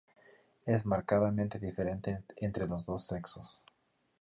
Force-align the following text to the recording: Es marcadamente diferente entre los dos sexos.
Es 0.65 0.83
marcadamente 0.83 1.59
diferente 1.59 2.23
entre 2.37 2.65
los 2.65 2.87
dos 2.87 3.05
sexos. 3.05 3.61